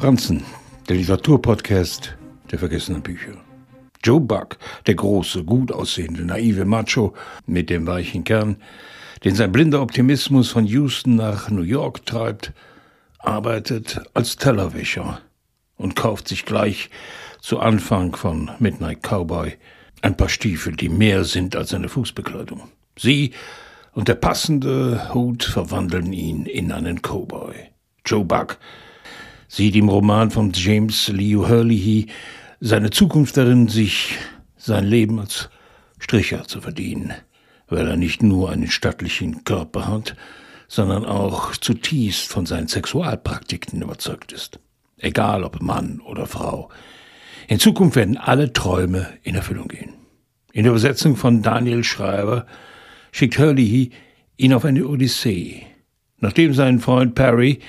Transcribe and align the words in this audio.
Franzen, 0.00 0.44
der 0.88 0.94
Literaturpodcast 0.94 2.16
der 2.52 2.60
vergessenen 2.60 3.02
Bücher. 3.02 3.32
Joe 4.04 4.20
Buck, 4.20 4.56
der 4.86 4.94
große, 4.94 5.42
gut 5.42 5.72
aussehende, 5.72 6.24
naive 6.24 6.64
Macho 6.64 7.14
mit 7.46 7.68
dem 7.68 7.84
weichen 7.88 8.22
Kern, 8.22 8.58
den 9.24 9.34
sein 9.34 9.50
blinder 9.50 9.82
Optimismus 9.82 10.52
von 10.52 10.66
Houston 10.66 11.16
nach 11.16 11.50
New 11.50 11.62
York 11.62 12.06
treibt, 12.06 12.52
arbeitet 13.18 14.00
als 14.14 14.36
Tellerwäscher 14.36 15.20
und 15.76 15.96
kauft 15.96 16.28
sich 16.28 16.44
gleich 16.44 16.90
zu 17.40 17.58
Anfang 17.58 18.14
von 18.14 18.52
Midnight 18.60 19.02
Cowboy 19.02 19.54
ein 20.00 20.16
paar 20.16 20.28
Stiefel, 20.28 20.76
die 20.76 20.90
mehr 20.90 21.24
sind 21.24 21.56
als 21.56 21.70
seine 21.70 21.88
Fußbekleidung. 21.88 22.68
Sie 22.96 23.32
und 23.94 24.06
der 24.06 24.14
passende 24.14 25.12
Hut 25.12 25.42
verwandeln 25.42 26.12
ihn 26.12 26.46
in 26.46 26.70
einen 26.70 27.02
Cowboy. 27.02 27.56
Joe 28.06 28.24
Buck 28.24 28.58
sieht 29.48 29.74
im 29.74 29.88
Roman 29.88 30.30
von 30.30 30.52
James 30.52 31.08
Leo 31.08 31.48
Hurley 31.48 32.06
seine 32.60 32.90
Zukunft 32.90 33.36
darin, 33.36 33.68
sich 33.68 34.16
sein 34.56 34.84
Leben 34.84 35.18
als 35.18 35.48
Stricher 35.98 36.44
zu 36.44 36.60
verdienen, 36.60 37.14
weil 37.68 37.88
er 37.88 37.96
nicht 37.96 38.22
nur 38.22 38.50
einen 38.50 38.70
stattlichen 38.70 39.44
Körper 39.44 39.88
hat, 39.88 40.14
sondern 40.68 41.04
auch 41.06 41.56
zutiefst 41.56 42.30
von 42.30 42.44
seinen 42.46 42.68
Sexualpraktiken 42.68 43.80
überzeugt 43.82 44.32
ist. 44.32 44.60
Egal 44.98 45.44
ob 45.44 45.62
Mann 45.62 46.00
oder 46.00 46.26
Frau. 46.26 46.68
In 47.46 47.58
Zukunft 47.58 47.96
werden 47.96 48.18
alle 48.18 48.52
Träume 48.52 49.08
in 49.22 49.34
Erfüllung 49.34 49.68
gehen. 49.68 49.94
In 50.52 50.64
der 50.64 50.72
Übersetzung 50.72 51.16
von 51.16 51.42
Daniel 51.42 51.84
Schreiber 51.84 52.46
schickt 53.12 53.38
Hurley 53.38 53.90
ihn 54.36 54.52
auf 54.52 54.64
eine 54.64 54.86
Odyssee. 54.86 55.62
Nachdem 56.18 56.52
sein 56.52 56.80
Freund 56.80 57.14
Perry 57.14 57.60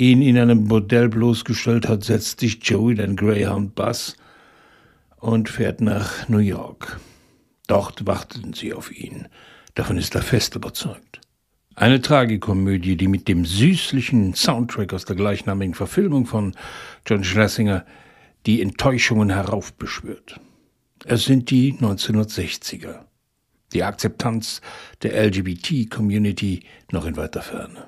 ihn 0.00 0.22
in 0.22 0.38
einem 0.38 0.66
Bordell 0.66 1.10
bloßgestellt 1.10 1.86
hat, 1.86 2.04
setzt 2.04 2.40
sich 2.40 2.58
Joey 2.62 2.94
den 2.94 3.16
Greyhound-Bus 3.16 4.16
und 5.18 5.50
fährt 5.50 5.82
nach 5.82 6.26
New 6.28 6.38
York. 6.38 6.98
Dort 7.66 8.06
warteten 8.06 8.54
sie 8.54 8.72
auf 8.72 8.90
ihn. 8.90 9.28
Davon 9.74 9.98
ist 9.98 10.14
er 10.14 10.22
fest 10.22 10.54
überzeugt. 10.56 11.20
Eine 11.74 12.00
Tragikomödie, 12.00 12.96
die 12.96 13.08
mit 13.08 13.28
dem 13.28 13.44
süßlichen 13.44 14.34
Soundtrack 14.34 14.94
aus 14.94 15.04
der 15.04 15.16
gleichnamigen 15.16 15.74
Verfilmung 15.74 16.24
von 16.24 16.54
John 17.06 17.22
Schlesinger 17.22 17.84
die 18.46 18.62
Enttäuschungen 18.62 19.28
heraufbeschwört. 19.28 20.40
Es 21.04 21.24
sind 21.24 21.50
die 21.50 21.74
1960er. 21.74 23.00
Die 23.74 23.84
Akzeptanz 23.84 24.62
der 25.02 25.26
LGBT-Community 25.26 26.64
noch 26.90 27.04
in 27.04 27.16
weiter 27.16 27.42
Ferne. 27.42 27.86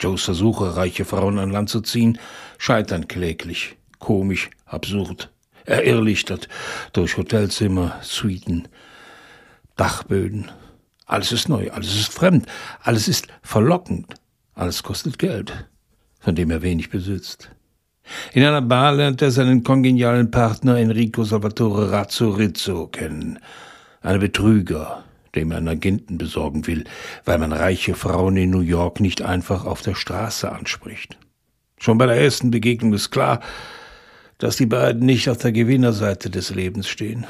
Joes 0.00 0.24
Versuche, 0.24 0.76
reiche 0.76 1.04
Frauen 1.04 1.38
an 1.38 1.50
Land 1.50 1.68
zu 1.68 1.80
ziehen, 1.80 2.18
scheitern 2.58 3.08
kläglich, 3.08 3.76
komisch, 3.98 4.50
absurd, 4.64 5.30
erirrlichtert 5.64 6.48
durch 6.92 7.16
Hotelzimmer, 7.16 7.98
Suiten, 8.02 8.68
Dachböden. 9.76 10.50
Alles 11.06 11.32
ist 11.32 11.48
neu, 11.48 11.70
alles 11.70 11.94
ist 11.94 12.12
fremd, 12.12 12.46
alles 12.82 13.08
ist 13.08 13.28
verlockend, 13.42 14.14
alles 14.54 14.82
kostet 14.82 15.18
Geld, 15.18 15.66
von 16.18 16.34
dem 16.34 16.50
er 16.50 16.62
wenig 16.62 16.90
besitzt. 16.90 17.50
In 18.32 18.44
einer 18.44 18.62
Bar 18.62 18.92
lernt 18.92 19.22
er 19.22 19.30
seinen 19.30 19.64
kongenialen 19.64 20.30
Partner 20.30 20.78
Enrico 20.78 21.24
Salvatore 21.24 21.90
Razzo 21.90 22.30
Rizzo 22.30 22.86
kennen, 22.86 23.38
einen 24.00 24.20
Betrüger, 24.20 25.04
dem 25.36 25.52
einen 25.52 25.68
Agenten 25.68 26.18
besorgen 26.18 26.66
will, 26.66 26.84
weil 27.24 27.38
man 27.38 27.52
reiche 27.52 27.94
Frauen 27.94 28.36
in 28.36 28.50
New 28.50 28.60
York 28.60 29.00
nicht 29.00 29.22
einfach 29.22 29.64
auf 29.64 29.82
der 29.82 29.94
Straße 29.94 30.50
anspricht. 30.50 31.16
Schon 31.78 31.98
bei 31.98 32.06
der 32.06 32.16
ersten 32.16 32.50
Begegnung 32.50 32.94
ist 32.94 33.10
klar, 33.10 33.40
dass 34.38 34.56
die 34.56 34.66
beiden 34.66 35.06
nicht 35.06 35.28
auf 35.30 35.38
der 35.38 35.52
Gewinnerseite 35.52 36.30
des 36.30 36.54
Lebens 36.54 36.88
stehen. 36.88 37.26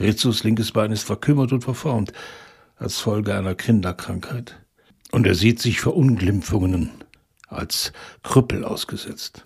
Rizzos 0.00 0.42
linkes 0.42 0.72
Bein 0.72 0.92
ist 0.92 1.04
verkümmert 1.04 1.52
und 1.52 1.62
verformt, 1.62 2.12
als 2.76 2.98
Folge 2.98 3.34
einer 3.34 3.54
Kinderkrankheit. 3.54 4.56
Und 5.12 5.26
er 5.26 5.34
sieht 5.34 5.60
sich 5.60 5.80
Verunglimpfungen 5.80 6.90
als 7.46 7.92
Krüppel 8.22 8.64
ausgesetzt. 8.64 9.44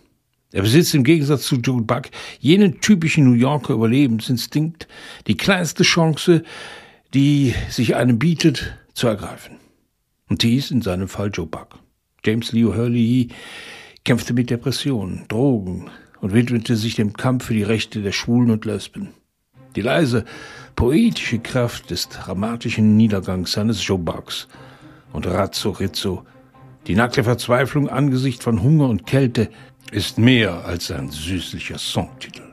Er 0.51 0.63
besitzt 0.63 0.95
im 0.95 1.05
Gegensatz 1.05 1.43
zu 1.43 1.57
Joe 1.57 1.83
Buck 1.83 2.05
jenen 2.41 2.81
typischen 2.81 3.25
New 3.25 3.35
Yorker 3.35 3.75
Überlebensinstinkt, 3.75 4.89
die 5.27 5.37
kleinste 5.37 5.83
Chance, 5.83 6.43
die 7.15 7.55
sich 7.69 7.97
einem 7.97 8.19
bietet, 8.19 8.77
zu 8.95 9.07
ergreifen. 9.07 9.57
Und 10.29 10.43
dies 10.43 10.71
in 10.71 10.83
seinem 10.83 11.09
Fall 11.09 11.31
Joe 11.33 11.47
Buck. 11.47 11.79
James 12.25 12.53
Leo 12.53 12.75
Hurley 12.75 13.29
kämpfte 14.05 14.35
mit 14.35 14.51
Depressionen, 14.51 15.25
Drogen 15.29 15.91
und 16.21 16.35
widmete 16.35 16.77
sich 16.77 16.97
dem 16.97 17.13
Kampf 17.13 17.47
für 17.47 17.55
die 17.55 17.63
Rechte 17.63 18.03
der 18.03 18.13
Schwulen 18.13 18.51
und 18.51 18.65
Lesben. 18.65 19.11
Die 19.77 19.81
leise, 19.81 20.25
poetische 20.77 21.39
Kraft 21.39 21.91
des 21.91 22.09
dramatischen 22.09 22.97
Niedergangs 22.97 23.53
seines 23.53 23.87
Joe 23.87 23.99
Bucks 23.99 24.49
und 25.13 25.27
Razzo 25.27 25.71
Rizzo, 25.71 26.25
die 26.87 26.95
nackte 26.95 27.25
Verzweiflung 27.25 27.89
angesichts 27.89 28.45
von 28.45 28.63
Hunger 28.63 28.89
und 28.89 29.07
Kälte, 29.07 29.51
ist 29.93 30.19
mehr 30.19 30.65
als 30.65 30.91
ein 30.91 31.11
süßlicher 31.11 31.79
Songtitel. 31.79 32.48